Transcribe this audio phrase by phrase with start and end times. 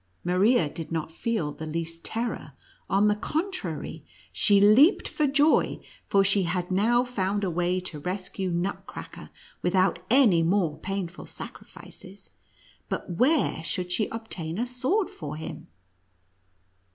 [0.23, 2.53] Maria did not feel the least terror;
[2.89, 7.99] on the contrary, she leaped for joy, for she had now found a way to
[7.99, 9.29] rescue Nutcracker
[9.61, 12.31] without any more painful sacrifices.
[12.89, 15.67] But where should she obtain a sword for him